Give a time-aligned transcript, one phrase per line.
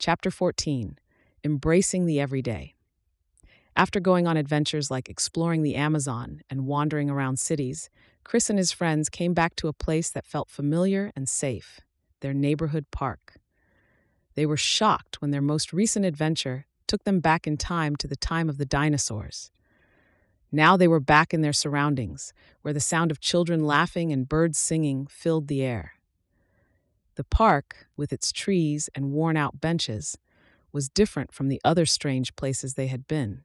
[0.00, 0.98] Chapter 14
[1.44, 2.74] Embracing the Everyday.
[3.76, 7.90] After going on adventures like exploring the Amazon and wandering around cities,
[8.24, 11.80] Chris and his friends came back to a place that felt familiar and safe
[12.20, 13.34] their neighborhood park.
[14.36, 18.16] They were shocked when their most recent adventure took them back in time to the
[18.16, 19.50] time of the dinosaurs.
[20.50, 22.32] Now they were back in their surroundings,
[22.62, 25.92] where the sound of children laughing and birds singing filled the air.
[27.20, 30.16] The park, with its trees and worn out benches,
[30.72, 33.42] was different from the other strange places they had been.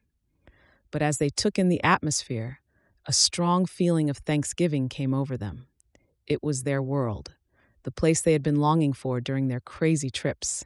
[0.91, 2.61] But as they took in the atmosphere,
[3.05, 5.67] a strong feeling of thanksgiving came over them.
[6.25, 7.33] It was their world,
[7.83, 10.63] the place they had been longing for during their crazy trips.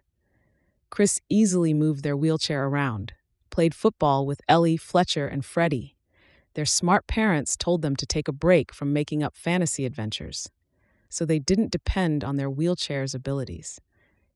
[0.92, 3.14] Chris easily moved their wheelchair around,
[3.50, 5.96] played football with Ellie, Fletcher, and Freddie.
[6.54, 10.52] Their smart parents told them to take a break from making up fantasy adventures,
[11.10, 13.82] so they didn't depend on their wheelchair's abilities.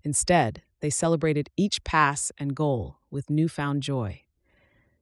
[0.04, 4.22] Instead, they celebrated each pass and goal with newfound joy.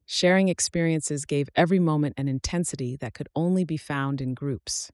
[0.06, 4.92] Sharing experiences gave every moment an intensity that could only be found in groups.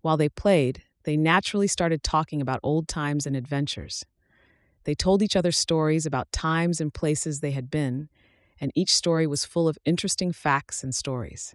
[0.00, 4.04] While they played, they naturally started talking about old times and adventures.
[4.84, 8.08] They told each other stories about times and places they had been,
[8.60, 11.54] and each story was full of interesting facts and stories.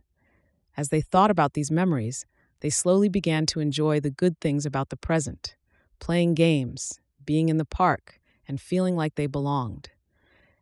[0.78, 2.26] As they thought about these memories,
[2.64, 5.56] they slowly began to enjoy the good things about the present
[6.00, 9.90] playing games, being in the park, and feeling like they belonged.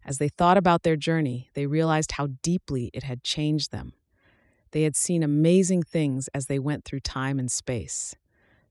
[0.06, 3.94] As they thought about their journey, they realized how deeply it had changed them.
[4.72, 8.16] They had seen amazing things as they went through time and space.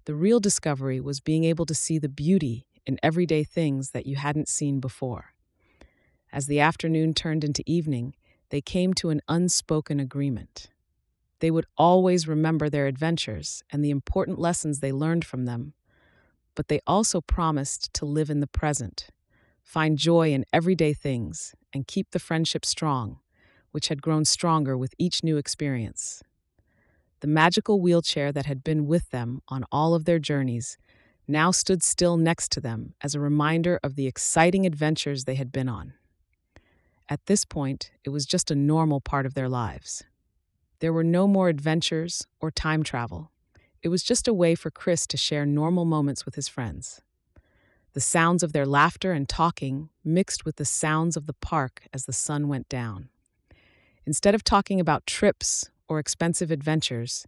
[0.04, 4.16] The real discovery was being able to see the beauty in everyday things that you
[4.16, 5.34] hadn't seen before.
[6.32, 8.14] As the afternoon turned into evening,
[8.50, 10.70] they came to an unspoken agreement.
[11.40, 15.72] They would always remember their adventures and the important lessons they learned from them,
[16.54, 19.08] but they also promised to live in the present,
[19.62, 23.18] find joy in everyday things, and keep the friendship strong,
[23.70, 26.22] which had grown stronger with each new experience.
[27.20, 30.78] The magical wheelchair that had been with them on all of their journeys
[31.28, 35.52] now stood still next to them as a reminder of the exciting adventures they had
[35.52, 35.94] been on.
[37.08, 40.04] At this point, it was just a normal part of their lives.
[40.80, 43.30] There were no more adventures or time travel.
[43.82, 47.02] It was just a way for Chris to share normal moments with his friends.
[47.92, 52.06] The sounds of their laughter and talking mixed with the sounds of the park as
[52.06, 53.10] the sun went down.
[54.06, 57.26] Instead of talking about trips or expensive adventures,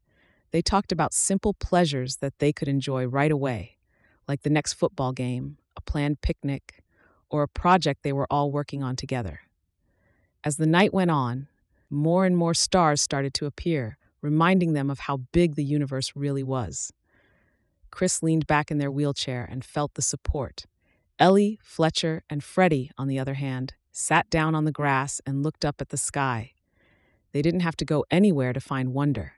[0.51, 3.77] they talked about simple pleasures that they could enjoy right away,
[4.27, 6.83] like the next football game, a planned picnic,
[7.29, 9.41] or a project they were all working on together.
[10.45, 11.49] As the night went on,
[11.93, 16.43] more and more stars started to appear, reminding them of how big the universe really
[16.43, 16.93] was.
[17.91, 20.65] Chris leaned back in their wheelchair and felt the support.
[21.19, 25.65] Ellie, Fletcher, and Freddie, on the other hand, sat down on the grass and looked
[25.65, 26.53] up at the sky.
[27.33, 29.35] They didn't have to go anywhere to find wonder.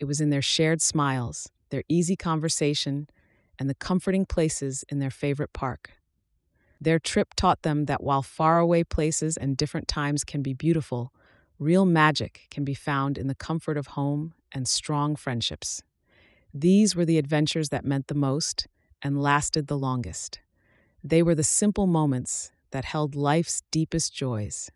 [0.00, 3.08] It was in their shared smiles, their easy conversation,
[3.58, 5.92] and the comforting places in their favorite park.
[6.80, 11.12] Their trip taught them that while faraway places and different times can be beautiful,
[11.58, 15.82] real magic can be found in the comfort of home and strong friendships.
[16.52, 18.66] These were the adventures that meant the most
[19.00, 20.40] and lasted the longest.
[21.04, 24.72] They were the simple moments that held life's deepest joys.